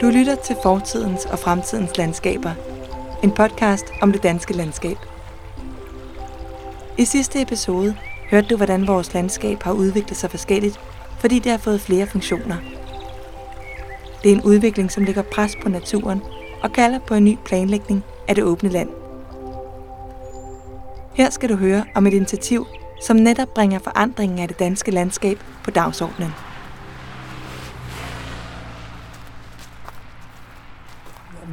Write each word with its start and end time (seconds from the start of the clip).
Du 0.00 0.06
lytter 0.06 0.34
til 0.34 0.56
fortidens 0.62 1.24
og 1.24 1.38
fremtidens 1.38 1.96
landskaber. 1.96 2.50
En 3.22 3.30
podcast 3.30 3.84
om 4.02 4.12
det 4.12 4.22
danske 4.22 4.54
landskab. 4.54 4.96
I 6.98 7.04
sidste 7.04 7.42
episode 7.42 7.96
hørte 8.30 8.48
du, 8.48 8.56
hvordan 8.56 8.86
vores 8.86 9.14
landskab 9.14 9.62
har 9.62 9.72
udviklet 9.72 10.16
sig 10.16 10.30
forskelligt, 10.30 10.80
fordi 11.18 11.38
det 11.38 11.50
har 11.50 11.58
fået 11.58 11.80
flere 11.80 12.06
funktioner. 12.06 12.56
Det 14.22 14.32
er 14.32 14.36
en 14.36 14.42
udvikling, 14.42 14.92
som 14.92 15.04
lægger 15.04 15.22
pres 15.22 15.56
på 15.62 15.68
naturen 15.68 16.22
og 16.62 16.72
kalder 16.72 16.98
på 16.98 17.14
en 17.14 17.24
ny 17.24 17.38
planlægning 17.44 18.04
af 18.28 18.34
det 18.34 18.44
åbne 18.44 18.68
land. 18.68 18.88
Her 21.14 21.30
skal 21.30 21.48
du 21.48 21.56
høre 21.56 21.84
om 21.94 22.06
et 22.06 22.14
initiativ, 22.14 22.66
som 23.02 23.16
netop 23.16 23.48
bringer 23.54 23.78
forandringen 23.78 24.38
af 24.38 24.48
det 24.48 24.58
danske 24.58 24.90
landskab 24.90 25.38
på 25.64 25.70
dagsordenen. 25.70 26.47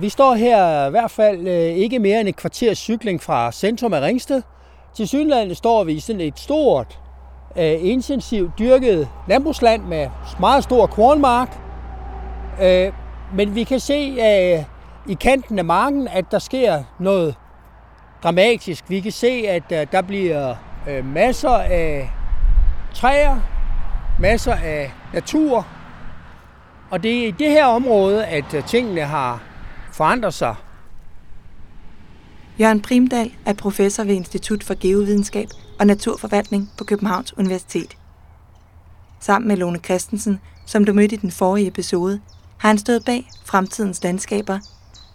Vi 0.01 0.09
står 0.09 0.33
her 0.33 0.87
i 0.87 0.89
hvert 0.89 1.11
fald 1.11 1.47
øh, 1.47 1.63
ikke 1.63 1.99
mere 1.99 2.19
end 2.19 2.29
et 2.29 2.35
kvarters 2.35 2.77
cykling 2.77 3.23
fra 3.23 3.51
centrum 3.51 3.93
af 3.93 4.01
Ringsted. 4.01 4.41
Til 4.93 5.07
Sydlandet 5.07 5.57
står 5.57 5.83
vi 5.83 5.93
i 5.93 5.99
sådan 5.99 6.21
et 6.21 6.39
stort, 6.39 6.99
øh, 7.57 7.85
intensivt 7.85 8.59
dyrket 8.59 9.09
landbrugsland 9.27 9.83
med 9.83 10.07
meget 10.39 10.63
stor 10.63 10.87
kornmark. 10.87 11.57
Øh, 12.61 12.91
men 13.33 13.55
vi 13.55 13.63
kan 13.63 13.79
se 13.79 14.17
i 15.07 15.13
kanten 15.13 15.59
af 15.59 15.65
marken, 15.65 16.07
at 16.07 16.25
der 16.31 16.39
sker 16.39 16.83
noget 16.99 17.35
dramatisk. 18.23 18.89
Vi 18.89 18.99
kan 18.99 19.11
se, 19.11 19.43
at 19.47 19.91
der 19.91 20.01
bliver 20.01 20.55
masser 21.03 21.57
af 21.57 22.09
træer, 22.93 23.39
masser 24.19 24.53
af 24.53 24.91
natur. 25.13 25.67
Og 26.91 27.03
det 27.03 27.23
er 27.23 27.27
i 27.27 27.31
det 27.31 27.49
her 27.49 27.65
område, 27.65 28.25
at 28.25 28.63
tingene 28.67 29.01
har 29.01 29.54
forandrer 29.95 30.29
sig. 30.29 30.55
Jørgen 32.59 32.81
Primdal 32.81 33.31
er 33.45 33.53
professor 33.53 34.03
ved 34.03 34.15
Institut 34.15 34.63
for 34.63 34.73
Geovidenskab 34.79 35.47
og 35.79 35.87
Naturforvaltning 35.87 36.71
på 36.77 36.83
Københavns 36.83 37.37
Universitet. 37.37 37.97
Sammen 39.19 39.47
med 39.47 39.57
Lone 39.57 39.79
Christensen, 39.79 40.39
som 40.65 40.85
du 40.85 40.93
mødte 40.93 41.15
i 41.15 41.19
den 41.19 41.31
forrige 41.31 41.67
episode, 41.67 42.21
har 42.57 42.69
han 42.69 42.77
stået 42.77 43.05
bag 43.05 43.29
Fremtidens 43.45 44.03
Landskaber, 44.03 44.59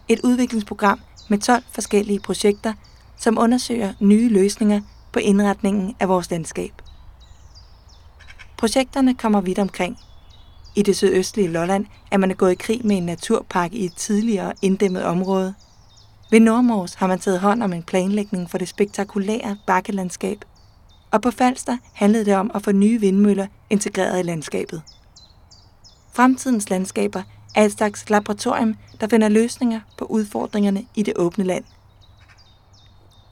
et 0.07 0.19
udviklingsprogram 0.23 0.99
med 1.29 1.37
12 1.37 1.63
forskellige 1.71 2.19
projekter, 2.19 2.73
som 3.17 3.37
undersøger 3.37 3.93
nye 3.99 4.29
løsninger 4.29 4.81
på 5.11 5.19
indretningen 5.19 5.95
af 5.99 6.09
vores 6.09 6.31
landskab. 6.31 6.71
Projekterne 8.57 9.15
kommer 9.15 9.41
vidt 9.41 9.59
omkring– 9.59 9.97
i 10.75 10.81
det 10.81 10.95
sydøstlige 10.95 11.47
Lolland 11.47 11.85
er 12.11 12.17
man 12.17 12.35
gået 12.35 12.51
i 12.51 12.55
krig 12.55 12.81
med 12.83 12.97
en 12.97 13.03
naturpark 13.03 13.73
i 13.73 13.85
et 13.85 13.95
tidligere 13.95 14.53
inddæmmet 14.61 15.03
område. 15.03 15.53
Ved 16.31 16.39
Nordmors 16.39 16.93
har 16.93 17.07
man 17.07 17.19
taget 17.19 17.39
hånd 17.39 17.63
om 17.63 17.73
en 17.73 17.83
planlægning 17.83 18.49
for 18.49 18.57
det 18.57 18.67
spektakulære 18.67 19.57
bakkelandskab. 19.67 20.37
Og 21.11 21.21
på 21.21 21.31
Falster 21.31 21.77
handlede 21.93 22.25
det 22.25 22.35
om 22.35 22.51
at 22.55 22.61
få 22.61 22.71
nye 22.71 22.99
vindmøller 22.99 23.47
integreret 23.69 24.19
i 24.19 24.23
landskabet. 24.23 24.81
Fremtidens 26.13 26.69
landskaber 26.69 27.23
er 27.55 27.65
et 27.65 27.71
slags 27.71 28.09
laboratorium, 28.09 28.75
der 29.01 29.07
finder 29.07 29.29
løsninger 29.29 29.79
på 29.97 30.05
udfordringerne 30.05 30.85
i 30.95 31.03
det 31.03 31.13
åbne 31.15 31.43
land. 31.43 31.63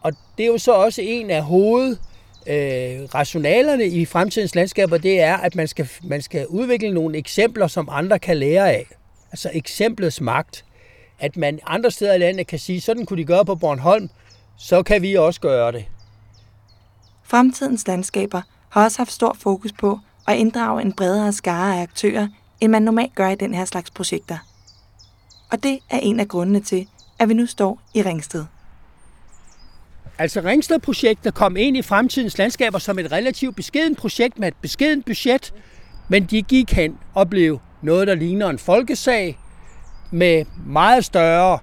Og 0.02 0.12
det 0.38 0.44
er 0.44 0.48
jo 0.48 0.58
så 0.58 0.72
også 0.72 1.02
en 1.02 1.30
af 1.30 1.44
hoved 1.44 1.98
øh, 2.48 3.00
rationalerne 3.16 3.86
i 3.86 4.06
fremtidens 4.06 4.56
landskaber, 4.56 4.98
det 4.98 5.22
er, 5.22 5.38
at 5.38 5.56
man 5.56 5.68
skal, 5.68 5.90
man 6.04 6.22
skal 6.22 6.48
udvikle 6.48 6.92
nogle 6.92 7.18
eksempler, 7.18 7.68
som 7.68 7.90
andre 7.92 8.20
kan 8.20 8.38
lære 8.38 8.72
af. 8.72 8.86
Altså 9.32 9.50
eksemplets 9.54 10.22
magt. 10.22 10.66
At 11.20 11.38
man 11.38 11.60
andre 11.68 11.92
steder 11.92 12.14
i 12.14 12.18
landet 12.18 12.48
kan 12.48 12.60
sige, 12.60 12.82
sådan 12.82 13.06
kunne 13.06 13.18
de 13.18 13.26
gøre 13.26 13.46
på 13.46 13.56
Bornholm, 13.56 14.10
så 14.58 14.84
kan 14.84 15.02
vi 15.02 15.16
også 15.16 15.42
gøre 15.42 15.72
det. 15.72 15.86
Fremtidens 17.24 17.88
landskaber 17.88 18.42
har 18.70 18.84
også 18.84 18.98
haft 18.98 19.12
stor 19.12 19.36
fokus 19.40 19.72
på 19.72 20.00
at 20.28 20.38
inddrage 20.38 20.82
en 20.82 20.94
bredere 20.94 21.34
skare 21.34 21.78
af 21.78 21.82
aktører, 21.82 22.28
end 22.62 22.72
man 22.72 22.82
normalt 22.82 23.16
gør 23.16 23.30
i 23.30 23.36
den 23.36 23.54
her 23.54 23.66
slags 23.66 23.92
projekter. 23.92 24.38
Og 25.52 25.64
det 25.64 25.80
er 25.90 26.00
en 26.00 26.20
af 26.20 26.28
grundene 26.28 26.60
til, 26.60 26.88
at 27.20 27.30
vi 27.30 27.34
nu 27.34 27.46
står 27.46 27.80
i 27.94 28.02
Ringsted. 28.02 28.46
Altså 30.20 30.42
Ringsted-projektet 30.46 31.34
kom 31.34 31.58
ind 31.58 31.78
i 31.78 31.82
fremtidens 31.82 32.38
landskaber 32.38 32.80
som 32.80 33.00
et 33.00 33.12
relativt 33.12 33.56
beskeden 33.56 33.96
projekt 33.96 34.40
med 34.40 34.48
et 34.48 34.54
beskeden 34.62 35.04
budget, 35.04 35.54
men 36.08 36.26
de 36.26 36.42
gik 36.42 36.74
hen 36.74 36.98
og 37.14 37.30
blev 37.30 37.60
noget, 37.82 38.08
der 38.08 38.16
ligner 38.16 38.50
en 38.50 38.60
folkesag 38.60 39.40
med 40.12 40.46
meget 40.66 41.06
større 41.06 41.60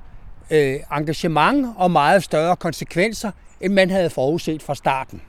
øh, 0.50 0.74
engagement 0.92 1.66
og 1.76 1.90
meget 1.90 2.22
større 2.22 2.56
konsekvenser, 2.56 3.30
end 3.60 3.72
man 3.72 3.90
havde 3.90 4.10
forudset 4.10 4.62
fra 4.62 4.74
starten. 4.74 5.22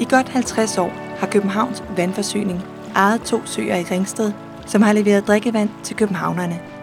I 0.00 0.04
godt 0.04 0.28
50 0.28 0.78
år 0.78 0.88
har 1.18 1.26
Københavns 1.26 1.82
vandforsyning 1.96 2.62
ejet 2.96 3.20
to 3.22 3.46
søer 3.46 3.76
i 3.76 3.82
Ringsted, 3.82 4.32
som 4.66 4.82
har 4.82 4.92
leveret 4.92 5.26
drikkevand 5.26 5.70
til 5.84 5.96
københavnerne– 5.96 6.60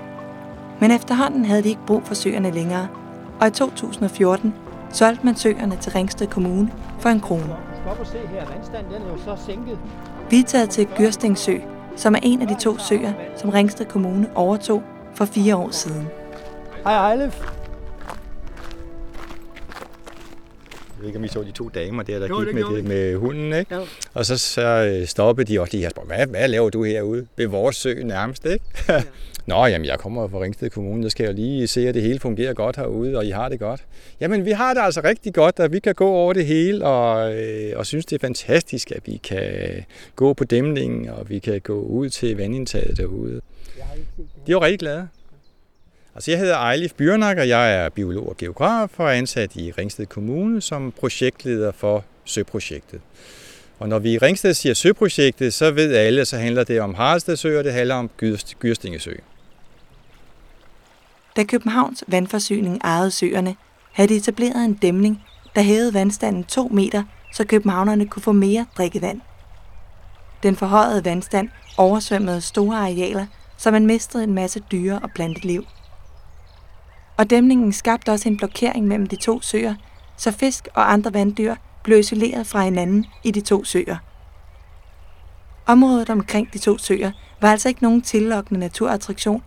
men 0.84 0.92
efterhånden 0.92 1.46
havde 1.46 1.64
de 1.64 1.70
ikke 1.70 1.86
brug 1.88 2.04
for 2.06 2.16
søerne 2.16 2.52
længere, 2.52 2.88
og 3.42 3.48
i 3.48 3.52
2014 3.52 4.54
solgte 4.90 5.26
man 5.26 5.36
søerne 5.36 5.78
til 5.82 5.92
Ringsted 5.92 6.28
Kommune 6.28 6.72
for 7.00 7.10
en 7.10 7.20
krone. 7.20 7.56
er. 9.72 9.78
Vi 10.30 10.40
er 10.40 10.44
taget 10.44 10.70
til 10.70 10.88
Gyrstingsø, 10.98 11.58
som 11.96 12.16
er 12.16 12.20
en 12.24 12.42
af 12.42 12.48
de 12.48 12.56
to 12.60 12.78
søer, 12.78 13.14
som 13.36 13.50
Ringsted 13.50 13.86
Kommune 13.86 14.28
overtog 14.36 14.84
for 15.14 15.26
fire 15.26 15.56
år 15.56 15.70
siden. 15.72 16.08
Hej 16.84 16.94
Ejlef. 16.94 17.63
Ved 21.04 21.10
ikke, 21.10 21.20
om 21.20 21.26
I 21.26 21.28
så 21.28 21.44
de 21.44 21.52
to 21.52 21.70
damer 21.70 22.04
der, 22.04 22.20
der 22.20 22.28
jo, 22.28 22.40
gik 22.40 22.54
med, 22.54 22.82
med 22.82 23.16
hunden, 23.16 23.54
ikke? 23.54 23.76
Jo. 23.76 23.82
Og 24.14 24.26
så, 24.26 24.38
så 24.38 24.62
øh, 24.62 25.08
stoppede 25.08 25.54
de 25.54 25.62
også 25.62 25.74
lige 25.74 25.82
her 25.82 25.90
og 25.96 26.06
hvad, 26.06 26.28
hvad 26.28 26.48
laver 26.48 26.70
du 26.70 26.84
herude? 26.84 27.28
Ved 27.38 27.48
vores 27.48 27.76
sø 27.76 28.04
nærmest, 28.04 28.46
ikke? 28.46 28.66
Ja. 28.90 29.04
Nå, 29.46 29.66
jamen 29.66 29.86
jeg 29.86 30.00
kommer 30.00 30.28
fra 30.28 30.42
Ringsted 30.42 30.70
Kommune, 30.70 31.04
der 31.04 31.10
skal 31.10 31.24
jeg 31.24 31.34
lige 31.34 31.68
se, 31.68 31.88
at 31.88 31.96
det 31.96 32.02
hele 32.02 32.20
fungerer 32.20 32.54
godt 32.54 32.76
herude, 32.76 33.18
og 33.18 33.26
I 33.26 33.30
har 33.30 33.50
det 33.50 33.60
godt. 33.60 33.82
Jamen 34.20 34.46
vi 34.46 34.52
har 34.52 34.74
det 34.74 34.82
altså 34.82 35.02
rigtig 35.04 35.34
godt, 35.34 35.60
at 35.60 35.72
vi 35.72 35.80
kan 35.80 35.96
gå 35.96 36.08
over 36.08 36.34
det 36.34 36.46
hele, 36.46 36.86
og, 36.86 37.36
øh, 37.36 37.74
og 37.76 37.86
synes 37.86 38.06
det 38.06 38.16
er 38.16 38.20
fantastisk, 38.20 38.92
at 38.92 39.02
vi 39.06 39.20
kan 39.24 39.86
gå 40.16 40.34
på 40.34 40.44
dæmningen, 40.44 41.10
og 41.10 41.30
vi 41.30 41.40
kan 41.40 41.62
gå 41.62 41.82
ud 41.82 42.10
til 42.10 42.38
vandindtaget 42.38 42.98
derude. 42.98 43.34
De 43.34 43.42
er 44.48 44.52
jo 44.52 44.62
rigtig 44.62 44.80
glade. 44.80 45.08
Altså 46.16 46.32
jeg 46.32 46.40
hedder 46.40 46.58
Ejlif 46.58 46.94
Bjørnak, 46.94 47.38
og 47.38 47.48
jeg 47.48 47.76
er 47.76 47.90
biolog 47.90 48.30
og 48.30 48.38
geograf 48.38 48.90
og 48.98 49.06
er 49.06 49.12
ansat 49.12 49.56
i 49.56 49.72
Ringsted 49.72 50.06
Kommune 50.06 50.62
som 50.62 50.94
projektleder 51.00 51.72
for 51.72 52.04
Søprojektet. 52.26 53.02
Og 53.80 53.90
når 53.90 54.00
vi 54.00 54.12
i 54.12 54.18
Ringsted 54.18 54.54
siger 54.54 54.74
Søprojektet, 54.74 55.54
så 55.54 55.72
ved 55.72 55.96
alle, 55.96 56.26
så 56.26 56.38
handler 56.38 56.64
det 56.64 56.82
om 56.82 56.94
Haraldsted 56.94 57.58
og 57.58 57.64
det 57.64 57.74
handler 57.74 57.96
om 57.96 58.10
Gyrstingesø. 58.60 59.14
Da 61.36 61.44
Københavns 61.44 62.04
vandforsyning 62.08 62.82
ejede 62.84 63.12
søerne, 63.12 63.56
havde 63.92 64.10
de 64.10 64.16
etableret 64.16 64.66
en 64.66 64.74
dæmning, 64.74 65.24
der 65.56 65.62
hævede 65.62 65.94
vandstanden 65.94 66.44
2 66.44 66.68
meter, 66.68 67.04
så 67.34 67.46
københavnerne 67.46 68.08
kunne 68.08 68.24
få 68.24 68.32
mere 68.32 68.66
drikkevand. 68.78 69.22
Den 70.44 70.56
forhøjede 70.56 71.06
vandstand 71.06 71.50
oversvømmede 71.78 72.42
store 72.42 72.78
arealer, 72.78 73.26
så 73.58 73.72
man 73.72 73.86
mistede 73.86 74.24
en 74.24 74.34
masse 74.34 74.60
dyre- 74.72 75.00
og 75.04 75.10
planteliv. 75.16 75.66
Og 77.18 77.30
dæmningen 77.30 77.74
skabte 77.74 78.12
også 78.12 78.30
en 78.30 78.38
blokering 78.38 78.88
mellem 78.88 79.08
de 79.08 79.16
to 79.16 79.42
søer, 79.42 79.76
så 80.18 80.32
fisk 80.32 80.68
og 80.74 80.94
andre 80.94 81.14
vanddyr 81.14 81.56
blev 81.84 82.00
isoleret 82.00 82.48
fra 82.48 82.64
hinanden 82.64 83.06
i 83.24 83.32
de 83.32 83.42
to 83.42 83.64
søer. 83.64 83.98
Området 85.66 86.10
omkring 86.10 86.54
de 86.54 86.58
to 86.58 86.78
søer 86.78 87.12
var 87.42 87.52
altså 87.52 87.70
ikke 87.70 87.84
nogen 87.84 88.02
tillokkende 88.02 88.60
naturattraktion, 88.60 89.44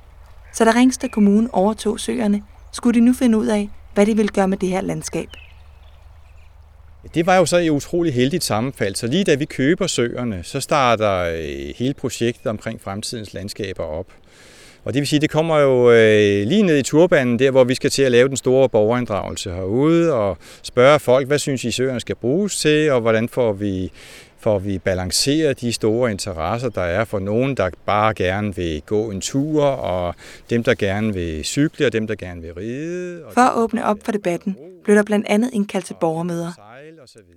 så 0.55 0.65
da 0.65 0.71
Ringsted 0.71 1.09
Kommune 1.09 1.55
overtog 1.55 2.01
søerne, 2.01 2.43
skulle 2.73 3.01
de 3.01 3.05
nu 3.05 3.13
finde 3.13 3.39
ud 3.39 3.47
af, 3.47 3.71
hvad 3.95 4.07
de 4.07 4.17
ville 4.17 4.29
gøre 4.29 4.49
med 4.49 4.59
det 4.59 4.69
her 4.69 4.81
landskab. 4.81 5.29
Det 7.15 7.27
var 7.27 7.37
jo 7.37 7.47
så 7.47 7.57
et 7.57 7.69
utroligt 7.69 8.15
heldigt 8.15 8.45
sammenfald, 8.45 8.95
så 8.95 9.07
lige 9.07 9.25
da 9.25 9.35
vi 9.35 9.45
køber 9.45 9.87
søerne, 9.87 10.45
så 10.45 10.61
starter 10.61 11.13
øh, 11.13 11.75
hele 11.77 11.95
projektet 11.95 12.47
omkring 12.47 12.81
fremtidens 12.81 13.35
landskaber 13.35 13.85
op. 13.85 14.07
Og 14.87 14.95
det 14.95 15.01
vil 15.01 15.07
sige, 15.07 15.21
det 15.21 15.31
kommer 15.31 15.59
jo 15.59 15.91
øh, 15.91 16.47
lige 16.47 16.63
ned 16.63 16.79
i 16.79 16.83
turbanen, 16.83 17.39
der 17.39 17.51
hvor 17.51 17.65
vi 17.65 17.75
skal 17.75 17.91
til 17.91 18.03
at 18.03 18.13
lave 18.13 18.29
den 18.29 18.37
store 18.37 18.69
borgerinddragelse 18.69 19.51
herude, 19.51 20.13
og 20.15 20.39
spørge 20.63 20.99
folk, 20.99 21.27
hvad 21.27 21.39
synes 21.39 21.65
I 21.65 21.71
søerne 21.71 22.01
skal 22.01 22.17
bruges 22.17 22.61
til, 22.61 22.91
og 22.91 23.01
hvordan 23.01 23.29
får 23.29 23.53
vi 23.53 23.93
får 24.39 24.59
vi 24.59 24.79
balanceret 24.79 25.61
de 25.61 25.73
store 25.73 26.11
interesser, 26.11 26.69
der 26.69 26.83
er 26.83 27.05
for 27.05 27.19
nogen, 27.19 27.57
der 27.57 27.71
bare 27.87 28.15
gerne 28.15 28.57
vil 28.57 28.83
gå 28.87 29.11
en 29.11 29.21
tur, 29.21 29.65
og 29.65 30.15
dem, 30.51 30.63
der 30.63 30.75
gerne 30.75 31.15
vil 31.15 31.45
cykle, 31.45 31.87
og 31.87 31.93
dem, 31.93 32.07
der 32.07 32.15
gerne 32.15 32.43
vil 32.43 32.55
ride. 32.55 33.23
For 33.35 33.41
at 33.41 33.57
åbne 33.57 33.85
op 33.85 33.99
for 34.05 34.13
debatten, 34.13 34.57
blev 34.85 34.97
der 34.97 35.03
blandt 35.03 35.27
andet 35.29 35.51
indkaldt 35.53 35.87
til 35.87 35.97
borgermøder. 36.01 36.53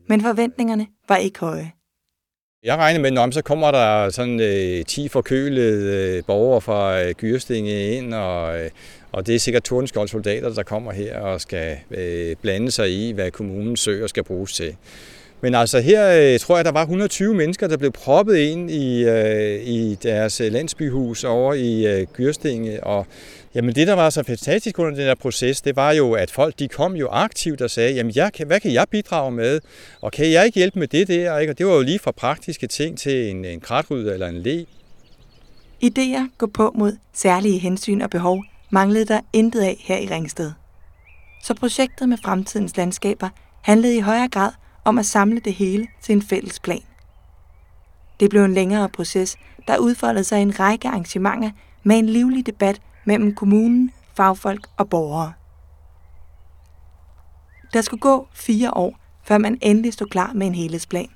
Men 0.09 0.21
forventningerne 0.21 0.87
var 1.07 1.15
ikke 1.15 1.39
høje. 1.39 1.71
Jeg 2.63 2.77
regner 2.77 2.99
med, 2.99 3.17
at 3.17 3.33
så 3.33 3.41
kommer 3.41 3.71
der 3.71 4.09
sådan 4.09 4.39
øh, 4.39 4.85
10 4.85 5.07
forkølede 5.07 6.17
øh, 6.17 6.23
borgere 6.27 6.61
fra 6.61 7.01
øh, 7.01 7.11
Gyrstinge 7.11 7.91
ind, 7.91 8.13
og, 8.13 8.59
øh, 8.59 8.69
og 9.11 9.27
det 9.27 9.35
er 9.35 9.39
sikkert 9.39 9.63
Tordenskjold 9.63 10.07
soldater, 10.07 10.53
der 10.53 10.63
kommer 10.63 10.91
her 10.91 11.19
og 11.19 11.41
skal 11.41 11.77
øh, 11.91 12.35
blande 12.41 12.71
sig 12.71 12.91
i, 12.91 13.11
hvad 13.11 13.31
kommunens 13.31 13.79
søger 13.79 14.07
skal 14.07 14.23
bruges 14.23 14.53
til. 14.53 14.75
Men 15.41 15.55
altså 15.55 15.79
her 15.79 16.33
øh, 16.33 16.39
tror 16.39 16.55
jeg, 16.55 16.65
der 16.65 16.71
var 16.71 16.81
120 16.81 17.33
mennesker, 17.33 17.67
der 17.67 17.77
blev 17.77 17.91
proppet 17.91 18.35
ind 18.35 18.71
i, 18.71 19.03
øh, 19.03 19.61
i 19.63 19.95
deres 20.03 20.41
øh, 20.41 20.51
landsbyhus 20.51 21.23
over 21.23 21.53
i 21.53 21.85
øh, 21.85 22.07
Gyrstinge, 22.13 22.83
og 22.83 23.05
Jamen 23.55 23.75
det, 23.75 23.87
der 23.87 23.93
var 23.93 24.09
så 24.09 24.23
fantastisk 24.23 24.79
under 24.79 24.91
den 24.91 25.07
der 25.07 25.15
proces, 25.15 25.61
det 25.61 25.75
var 25.75 25.91
jo, 25.91 26.13
at 26.13 26.31
folk 26.31 26.59
de 26.59 26.67
kom 26.67 26.95
jo 26.95 27.07
aktivt 27.11 27.61
og 27.61 27.69
sagde, 27.69 27.93
jamen 27.93 28.15
jeg, 28.15 28.31
hvad 28.45 28.59
kan 28.59 28.73
jeg 28.73 28.85
bidrage 28.91 29.31
med? 29.31 29.59
Og 30.01 30.11
kan 30.11 30.31
jeg 30.31 30.45
ikke 30.45 30.55
hjælpe 30.55 30.79
med 30.79 30.87
det 30.87 31.07
der? 31.07 31.37
Ikke? 31.37 31.53
Og 31.53 31.57
det 31.57 31.65
var 31.65 31.73
jo 31.73 31.81
lige 31.81 31.99
fra 31.99 32.11
praktiske 32.11 32.67
ting 32.67 32.97
til 32.97 33.29
en, 33.29 33.45
en 33.45 33.59
kratrydde 33.59 34.13
eller 34.13 34.27
en 34.27 34.35
le. 34.35 34.65
Ideer 35.79 36.27
gå 36.37 36.47
på 36.47 36.71
mod 36.75 36.97
særlige 37.13 37.59
hensyn 37.59 38.01
og 38.01 38.09
behov 38.09 38.43
manglede 38.69 39.05
der 39.05 39.19
intet 39.33 39.61
af 39.61 39.77
her 39.79 39.97
i 39.97 40.07
Ringsted. 40.11 40.51
Så 41.43 41.53
projektet 41.53 42.09
med 42.09 42.17
fremtidens 42.23 42.77
landskaber 42.77 43.29
handlede 43.61 43.97
i 43.97 43.99
højere 43.99 44.27
grad 44.27 44.51
om 44.83 44.97
at 44.97 45.05
samle 45.05 45.39
det 45.39 45.53
hele 45.53 45.87
til 46.01 46.13
en 46.13 46.21
fælles 46.21 46.59
plan. 46.59 46.83
Det 48.19 48.29
blev 48.29 48.43
en 48.43 48.53
længere 48.53 48.89
proces, 48.89 49.37
der 49.67 49.77
udfoldede 49.77 50.23
sig 50.23 50.39
i 50.39 50.41
en 50.41 50.59
række 50.59 50.87
arrangementer 50.87 51.51
med 51.83 51.99
en 51.99 52.05
livlig 52.05 52.45
debat 52.45 52.81
mellem 53.05 53.35
kommunen, 53.35 53.91
fagfolk 54.13 54.67
og 54.77 54.89
borgere. 54.89 55.33
Der 57.73 57.81
skulle 57.81 58.01
gå 58.01 58.27
fire 58.33 58.73
år, 58.73 58.99
før 59.23 59.37
man 59.37 59.57
endelig 59.61 59.93
stod 59.93 60.07
klar 60.07 60.33
med 60.33 60.47
en 60.47 60.55
helhedsplan. 60.55 61.09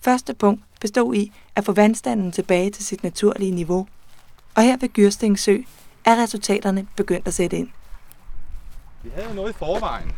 Første 0.00 0.34
punkt 0.34 0.62
bestod 0.80 1.14
i 1.14 1.32
at 1.56 1.64
få 1.64 1.72
vandstanden 1.72 2.32
tilbage 2.32 2.70
til 2.70 2.84
sit 2.84 3.02
naturlige 3.02 3.50
niveau, 3.50 3.86
og 4.54 4.62
her 4.62 4.76
ved 4.76 4.88
Gyrsting 4.88 5.38
Sø 5.38 5.58
er 6.04 6.22
resultaterne 6.22 6.86
begyndt 6.96 7.28
at 7.28 7.34
sætte 7.34 7.56
ind. 7.56 7.68
Vi 9.02 9.10
havde 9.14 9.34
noget 9.34 9.50
i 9.50 9.52
forvejen. 9.52 10.12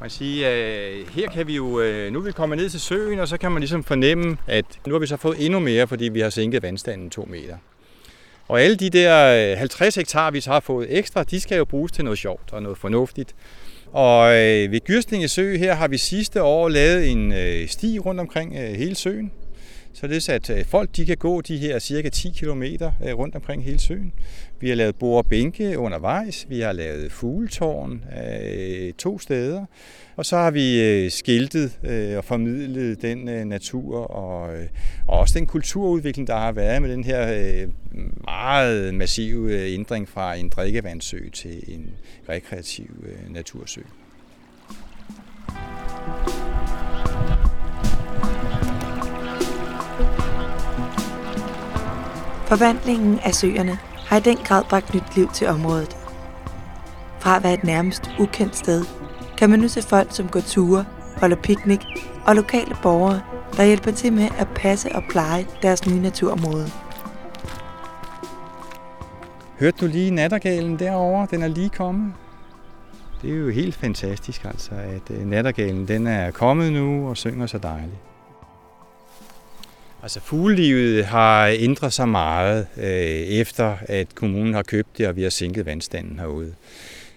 Man 0.00 0.10
siger, 0.10 0.50
øh, 0.52 1.14
her 1.14 1.28
kan 1.28 1.46
vi 1.46 1.56
jo, 1.56 1.80
øh, 1.80 2.12
nu 2.12 2.18
er 2.18 2.22
vi 2.22 2.32
kommet 2.32 2.58
ned 2.58 2.70
til 2.70 2.80
søen, 2.80 3.18
og 3.18 3.28
så 3.28 3.36
kan 3.36 3.52
man 3.52 3.60
ligesom 3.60 3.84
fornemme, 3.84 4.36
at 4.46 4.64
nu 4.86 4.94
har 4.94 4.98
vi 4.98 5.06
så 5.06 5.16
fået 5.16 5.44
endnu 5.44 5.58
mere, 5.58 5.86
fordi 5.86 6.08
vi 6.08 6.20
har 6.20 6.30
sænket 6.30 6.62
vandstanden 6.62 7.10
to 7.10 7.28
meter. 7.30 7.56
Og 8.48 8.60
alle 8.60 8.76
de 8.76 8.90
der 8.90 9.52
øh, 9.52 9.58
50 9.58 9.94
hektar, 9.94 10.30
vi 10.30 10.40
så 10.40 10.50
har 10.50 10.60
fået 10.60 10.98
ekstra, 10.98 11.22
de 11.22 11.40
skal 11.40 11.58
jo 11.58 11.64
bruges 11.64 11.92
til 11.92 12.04
noget 12.04 12.18
sjovt 12.18 12.52
og 12.52 12.62
noget 12.62 12.78
fornuftigt. 12.78 13.34
Og 13.92 14.26
øh, 14.34 14.72
ved 14.72 14.84
Gyrslinge 14.84 15.28
Sø 15.28 15.56
her 15.56 15.74
har 15.74 15.88
vi 15.88 15.98
sidste 15.98 16.42
år 16.42 16.68
lavet 16.68 17.10
en 17.10 17.32
øh, 17.32 17.68
sti 17.68 17.98
rundt 17.98 18.20
omkring 18.20 18.56
øh, 18.56 18.74
hele 18.74 18.94
søen. 18.94 19.32
Så 19.92 20.06
det 20.06 20.28
er, 20.28 20.34
at 20.34 20.50
øh, 20.50 20.64
folk 20.64 20.96
de 20.96 21.06
kan 21.06 21.16
gå 21.16 21.40
de 21.40 21.58
her 21.58 21.78
cirka 21.78 22.08
10 22.08 22.30
km 22.30 22.62
øh, 22.62 23.18
rundt 23.18 23.34
omkring 23.34 23.64
hele 23.64 23.78
søen. 23.78 24.12
Vi 24.60 24.68
har 24.68 24.76
lavet 24.76 24.96
bord 24.96 25.24
og 25.24 25.26
bænke 25.26 25.78
undervejs. 25.78 26.46
Vi 26.48 26.60
har 26.60 26.72
lavet 26.72 27.12
fugletårn 27.12 28.04
øh, 28.24 28.92
to 28.92 29.18
steder. 29.18 29.64
Og 30.16 30.26
så 30.26 30.36
har 30.36 30.50
vi 30.50 31.10
skiltet 31.10 31.78
og 32.16 32.24
formidlet 32.24 33.02
den 33.02 33.48
natur 33.48 33.96
og, 33.98 34.50
og 35.08 35.18
også 35.18 35.38
den 35.38 35.46
kulturudvikling, 35.46 36.28
der 36.28 36.36
har 36.36 36.52
været 36.52 36.82
med 36.82 36.90
den 36.90 37.04
her 37.04 37.66
meget 38.24 38.94
massive 38.94 39.66
ændring 39.68 40.08
fra 40.08 40.34
en 40.34 40.48
drikkevandsø 40.48 41.28
til 41.32 41.74
en 41.74 41.90
rekreativ 42.28 43.04
natursø. 43.30 43.80
Forvandlingen 52.48 53.18
af 53.18 53.34
søerne 53.34 53.78
har 53.96 54.16
i 54.16 54.20
den 54.20 54.36
grad 54.36 54.64
bragt 54.64 54.94
nyt 54.94 55.16
liv 55.16 55.28
til 55.34 55.46
området. 55.46 55.96
Fra 57.18 57.36
at 57.36 57.44
være 57.44 57.54
et 57.54 57.64
nærmest 57.64 58.10
ukendt 58.20 58.56
sted 58.56 58.84
kan 59.38 59.50
man 59.50 59.58
nu 59.58 59.68
se 59.68 59.82
folk, 59.82 60.08
som 60.10 60.28
går 60.28 60.40
ture, 60.40 60.84
holder 61.16 61.36
piknik 61.36 61.86
og 62.26 62.34
lokale 62.34 62.76
borgere, 62.82 63.22
der 63.56 63.64
hjælper 63.64 63.90
til 63.90 64.12
med 64.12 64.28
at 64.38 64.48
passe 64.54 64.92
og 64.94 65.02
pleje 65.10 65.46
deres 65.62 65.86
nye 65.86 66.00
naturområde. 66.00 66.66
Hørte 69.60 69.76
du 69.80 69.86
lige 69.86 70.10
nattergalen 70.10 70.78
derovre? 70.78 71.26
Den 71.30 71.42
er 71.42 71.48
lige 71.48 71.70
kommet. 71.70 72.12
Det 73.22 73.32
er 73.32 73.36
jo 73.36 73.48
helt 73.48 73.74
fantastisk, 73.74 74.44
altså, 74.44 74.70
at 74.74 75.10
øh, 75.10 75.26
nattergalen 75.26 75.88
den 75.88 76.06
er 76.06 76.30
kommet 76.30 76.72
nu 76.72 77.08
og 77.08 77.16
synger 77.16 77.46
så 77.46 77.58
dejligt. 77.58 77.98
Altså 80.02 80.20
fuglelivet 80.20 81.04
har 81.04 81.46
ændret 81.46 81.92
sig 81.92 82.08
meget 82.08 82.66
øh, 82.76 82.84
efter, 82.84 83.76
at 83.88 84.14
kommunen 84.14 84.54
har 84.54 84.62
købt 84.62 84.98
det, 84.98 85.08
og 85.08 85.16
vi 85.16 85.22
har 85.22 85.30
sænket 85.30 85.66
vandstanden 85.66 86.18
herude. 86.18 86.54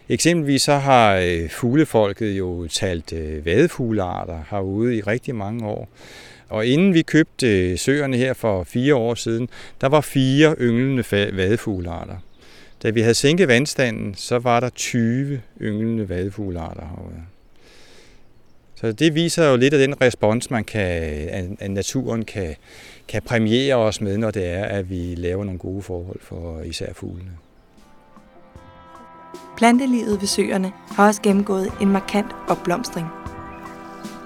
Eksempelvis 0.10 0.62
så 0.62 0.78
har 0.78 1.16
øh, 1.16 1.50
fuglefolket 1.50 2.38
jo 2.38 2.68
talt 2.68 3.14
øh, 3.14 3.46
vadefuglearter 3.46 4.40
herude 4.50 4.98
i 4.98 5.02
rigtig 5.02 5.36
mange 5.36 5.66
år. 5.66 5.90
Og 6.50 6.66
inden 6.66 6.94
vi 6.94 7.02
købte 7.02 7.72
øh, 7.72 7.78
søerne 7.78 8.18
her 8.18 8.34
for 8.34 8.64
fire 8.64 8.96
år 8.96 9.16
siden, 9.16 9.50
der 9.82 9.88
var 9.88 10.02
fire 10.02 10.56
ynglende 10.60 11.04
vadefuglearter. 11.12 12.16
Da 12.84 12.90
vi 12.90 13.02
havde 13.02 13.14
sænket 13.14 13.48
vandstanden, 13.48 14.16
så 14.16 14.40
var 14.40 14.60
der 14.60 14.70
20 14.70 15.42
ynglende 15.62 16.10
vadefuglearter 16.10 16.88
herude. 16.96 17.22
Så 18.82 18.92
det 18.92 19.16
viser 19.16 19.50
jo 19.50 19.56
lidt 19.56 19.74
af 19.74 19.88
den 19.88 20.02
respons, 20.02 20.52
man 20.52 20.64
kan, 20.64 20.92
at 21.60 21.72
naturen 21.72 22.26
kan, 22.26 22.56
kan 23.08 23.22
præmiere 23.22 23.76
os 23.76 24.02
med, 24.02 24.18
når 24.18 24.32
det 24.32 24.46
er, 24.46 24.66
at 24.66 24.90
vi 24.90 25.16
laver 25.16 25.44
nogle 25.44 25.60
gode 25.60 25.82
forhold 25.82 26.20
for 26.22 26.62
især 26.62 26.94
fuglene. 26.94 27.32
Plantelivet 29.58 30.22
ved 30.22 30.28
søerne 30.28 30.72
har 30.88 31.08
også 31.08 31.22
gennemgået 31.22 31.72
en 31.82 31.90
markant 31.90 32.32
opblomstring. 32.48 33.08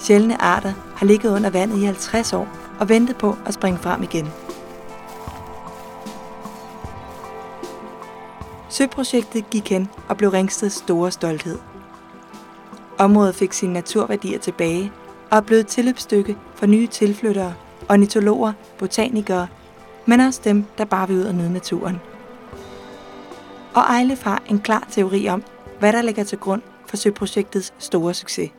Sjældne 0.01 0.41
arter 0.41 0.93
har 0.97 1.05
ligget 1.05 1.35
under 1.35 1.49
vandet 1.49 1.81
i 1.81 1.85
50 1.85 2.33
år 2.33 2.47
og 2.79 2.89
ventet 2.89 3.17
på 3.17 3.35
at 3.45 3.53
springe 3.53 3.79
frem 3.79 4.03
igen. 4.03 4.27
Søprojektet 8.69 9.49
gik 9.49 9.69
hen 9.69 9.89
og 10.09 10.17
blev 10.17 10.29
Ringsteds 10.29 10.73
store 10.73 11.11
stolthed. 11.11 11.74
Området 12.97 13.35
fik 13.35 13.53
sine 13.53 13.73
naturværdier 13.73 14.39
tilbage 14.39 14.91
og 15.31 15.37
er 15.37 15.41
blevet 15.41 15.61
et 15.61 15.67
tilløbsstykke 15.67 16.35
for 16.55 16.65
nye 16.65 16.87
tilflyttere, 16.87 17.53
ornitologer, 17.89 18.53
botanikere, 18.77 19.47
men 20.05 20.19
også 20.19 20.41
dem, 20.43 20.65
der 20.77 20.85
bare 20.85 21.07
vil 21.07 21.17
ud 21.17 21.23
og 21.23 21.35
nyde 21.35 21.53
naturen 21.53 21.99
og 23.75 23.81
Ejlef 23.81 24.23
har 24.23 24.43
en 24.49 24.59
klar 24.59 24.87
teori 24.91 25.27
om, 25.27 25.43
hvad 25.79 25.93
der 25.93 26.01
ligger 26.01 26.23
til 26.23 26.37
grund 26.37 26.61
for 26.87 26.97
søprojektets 26.97 27.73
store 27.79 28.13
succes. 28.13 28.49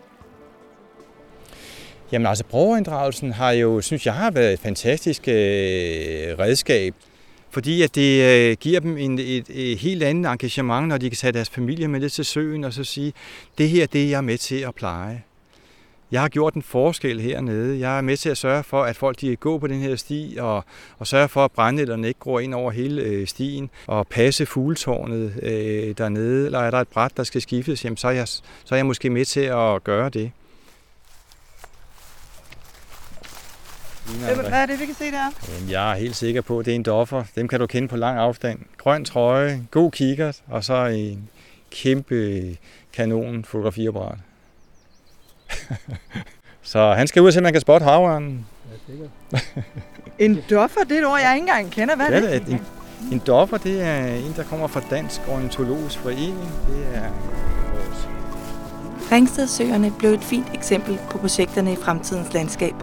Jamen 2.13 2.27
altså, 2.27 2.45
brugerinddragelsen 2.45 3.33
har 3.33 3.51
jo, 3.51 3.81
synes 3.81 4.07
jeg, 4.07 4.15
har 4.15 4.31
været 4.31 4.53
et 4.53 4.59
fantastisk 4.59 5.29
øh, 5.29 5.35
redskab, 6.39 6.95
fordi 7.57 7.83
at 7.83 7.95
det 7.95 8.23
øh, 8.23 8.57
giver 8.61 8.81
dem 8.81 8.97
en, 8.97 9.19
et, 9.19 9.45
et 9.49 9.79
helt 9.79 10.03
andet 10.03 10.31
engagement, 10.31 10.89
når 10.89 10.99
de 10.99 11.11
kan 11.11 11.17
tage 11.17 11.33
deres 11.33 11.51
familie 11.51 11.89
med 11.89 12.01
det 12.01 12.13
til 12.13 12.25
søen 12.25 12.65
og 12.65 12.73
så 12.73 12.85
sige, 12.85 13.13
det 13.59 13.69
her 13.69 13.87
det 13.87 14.05
er 14.05 14.09
jeg 14.09 14.25
med 14.25 14.39
til 14.39 14.57
at 14.57 14.75
pleje. 14.75 15.23
Jeg 16.11 16.21
har 16.21 16.29
gjort 16.29 16.55
en 16.55 16.63
forskel 16.63 17.21
hernede. 17.21 17.79
Jeg 17.79 17.99
er 17.99 18.01
med 18.01 18.17
til 18.17 18.29
at 18.29 18.39
sørge 18.39 18.63
for, 18.63 18.83
at 18.83 18.97
folk 18.97 19.21
de 19.21 19.37
går 19.37 19.59
på 19.59 19.67
den 19.67 19.81
her 19.81 19.97
sti, 19.97 20.37
og, 20.41 20.65
og 20.99 21.07
sørge 21.07 21.29
for, 21.29 21.45
at 21.45 21.53
brændnælderne 21.53 22.09
ikke 22.09 22.21
går 22.21 22.41
ind 22.41 22.55
over 22.55 22.71
hele 22.71 23.03
øh, 23.03 23.27
stien, 23.27 23.71
og 23.87 24.07
passe 24.07 24.47
fugletårnet 24.47 25.33
øh, 25.43 25.95
dernede, 25.99 26.47
eller 26.47 26.59
er 26.59 26.71
der 26.71 26.81
et 26.81 26.89
bræt, 26.89 27.17
der 27.17 27.25
skal 27.25 27.41
skiftes, 27.41 27.85
jamen, 27.85 27.97
så, 27.97 28.09
er 28.09 28.13
jeg, 28.13 28.29
så 28.29 28.45
er 28.71 28.77
jeg 28.77 28.87
måske 28.87 29.11
med 29.11 29.25
til 29.25 29.41
at 29.41 29.85
gøre 29.85 30.09
det. 30.09 30.31
Hvad 34.07 34.53
er 34.53 34.67
det, 34.67 34.81
vi 34.81 34.87
kan 34.87 34.95
se 34.95 35.05
der? 35.05 35.31
Jamen, 35.55 35.71
jeg 35.71 35.93
er 35.93 35.97
helt 35.97 36.17
sikker 36.17 36.41
på, 36.41 36.59
at 36.59 36.67
det 36.67 36.71
er 36.71 36.75
en 36.75 36.83
doffer. 36.83 37.25
Dem 37.35 37.49
kan 37.49 37.61
du 37.61 37.67
kende 37.67 37.89
på 37.89 37.97
lang 37.97 38.19
afstand. 38.19 38.59
Grøn 38.79 39.05
trøje, 39.05 39.63
god 39.71 39.91
kikkert, 39.91 40.43
og 40.49 40.65
så 40.65 40.87
en 40.87 41.29
kæmpe 41.71 42.43
kanon 42.93 43.45
fotografiapparat. 43.45 44.19
så 46.63 46.95
han 46.95 47.07
skal 47.07 47.23
ud 47.23 47.27
og 47.27 47.33
se, 47.33 47.39
om 47.39 47.43
man 47.43 47.53
kan 47.53 47.61
spotte 47.61 47.85
havørnen. 47.85 48.47
Ja, 49.33 49.39
en 50.25 50.43
doffer, 50.51 50.81
det 50.81 50.93
er 50.93 51.01
et 51.01 51.07
ord, 51.07 51.21
jeg 51.21 51.35
ikke 51.35 51.43
engang 51.43 51.71
kender. 51.71 51.97
Hvad 51.97 52.07
er 52.07 52.29
ja, 52.29 52.35
det? 52.35 52.49
En, 52.49 52.61
en 53.13 53.23
doffer, 53.27 53.57
det 53.57 53.83
er 53.83 54.07
en, 54.07 54.33
der 54.37 54.45
kommer 54.45 54.67
fra 54.67 54.81
Dansk 54.91 55.21
Ornitologisk 55.29 55.99
Forening. 55.99 56.49
Det 56.69 56.87
er. 56.95 57.11
Ringstedsøerne 59.13 59.93
blev 59.99 60.11
et 60.11 60.25
fint 60.25 60.47
eksempel 60.55 60.99
på 61.11 61.19
projekterne 61.19 61.73
i 61.73 61.77
fremtidens 61.77 62.33
landskab. 62.33 62.75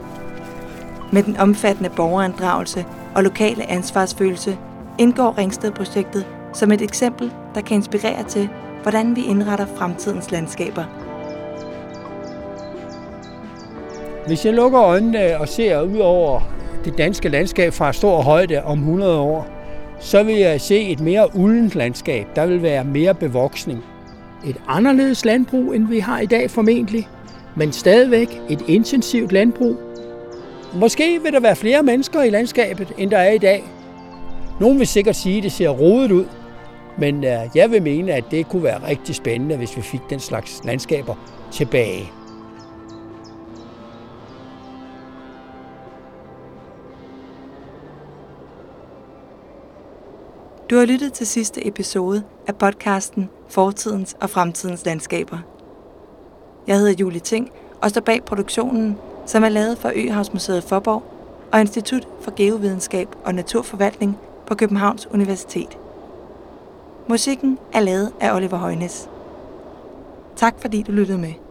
Med 1.13 1.23
den 1.23 1.37
omfattende 1.37 1.89
borgerinddragelse 1.89 2.85
og 3.15 3.23
lokale 3.23 3.71
ansvarsfølelse 3.71 4.57
indgår 4.97 5.37
Ringsted-projektet 5.37 6.25
som 6.53 6.71
et 6.71 6.81
eksempel, 6.81 7.31
der 7.55 7.61
kan 7.61 7.75
inspirere 7.75 8.23
til, 8.23 8.49
hvordan 8.81 9.15
vi 9.15 9.25
indretter 9.25 9.65
fremtidens 9.77 10.31
landskaber– 10.31 10.83
Hvis 14.27 14.45
jeg 14.45 14.53
lukker 14.53 14.81
øjnene 14.81 15.39
og 15.39 15.47
ser 15.47 15.81
ud 15.81 15.97
over 15.97 16.41
det 16.85 16.97
danske 16.97 17.29
landskab 17.29 17.73
fra 17.73 17.93
stor 17.93 18.21
højde 18.21 18.63
om 18.63 18.79
100 18.79 19.19
år, 19.19 19.47
så 19.99 20.23
vil 20.23 20.35
jeg 20.35 20.61
se 20.61 20.81
et 20.81 20.99
mere 20.99 21.35
uldent 21.35 21.75
landskab. 21.75 22.27
Der 22.35 22.45
vil 22.45 22.61
være 22.61 22.83
mere 22.83 23.15
bevoksning. 23.15 23.83
Et 24.47 24.55
anderledes 24.67 25.25
landbrug, 25.25 25.73
end 25.73 25.87
vi 25.87 25.99
har 25.99 26.19
i 26.19 26.25
dag 26.25 26.51
formentlig, 26.51 27.07
men 27.55 27.71
stadigvæk 27.71 28.41
et 28.49 28.61
intensivt 28.67 29.31
landbrug. 29.31 29.77
Måske 30.75 31.21
vil 31.23 31.33
der 31.33 31.39
være 31.39 31.55
flere 31.55 31.83
mennesker 31.83 32.21
i 32.21 32.29
landskabet, 32.29 32.91
end 32.97 33.11
der 33.11 33.17
er 33.17 33.31
i 33.31 33.37
dag. 33.37 33.63
Nogle 34.59 34.77
vil 34.77 34.87
sikkert 34.87 35.15
sige, 35.15 35.37
at 35.37 35.43
det 35.43 35.51
ser 35.51 35.69
rodet 35.69 36.11
ud, 36.11 36.25
men 36.97 37.23
øh, 37.23 37.39
jeg 37.55 37.71
vil 37.71 37.81
mene, 37.81 38.13
at 38.13 38.23
det 38.31 38.49
kunne 38.49 38.63
være 38.63 38.87
rigtig 38.87 39.15
spændende, 39.15 39.57
hvis 39.57 39.77
vi 39.77 39.81
fik 39.81 40.01
den 40.09 40.19
slags 40.19 40.61
landskaber 40.63 41.15
tilbage. 41.51 42.11
Du 50.69 50.77
har 50.77 50.85
lyttet 50.85 51.13
til 51.13 51.27
sidste 51.27 51.67
episode 51.67 52.23
af 52.47 52.55
podcasten 52.55 53.29
Fortidens 53.49 54.15
og 54.21 54.29
Fremtidens 54.29 54.85
Landskaber. 54.85 55.37
Jeg 56.67 56.77
hedder 56.77 56.93
Julie 56.99 57.19
Ting 57.19 57.49
og 57.81 57.89
står 57.89 58.01
bag 58.01 58.23
produktionen, 58.25 58.97
som 59.25 59.43
er 59.43 59.49
lavet 59.49 59.77
for 59.77 59.91
Øhavsmuseet 59.95 60.63
Forborg 60.63 61.03
og 61.51 61.59
Institut 61.61 62.07
for 62.21 62.33
Geovidenskab 62.35 63.07
og 63.23 63.35
Naturforvaltning 63.35 64.17
på 64.47 64.55
Københavns 64.55 65.07
Universitet. 65.07 65.77
Musikken 67.07 67.59
er 67.73 67.79
lavet 67.79 68.11
af 68.19 68.35
Oliver 68.35 68.57
Højnes. 68.57 69.09
Tak 70.35 70.55
fordi 70.61 70.81
du 70.81 70.91
lyttede 70.91 71.17
med. 71.17 71.42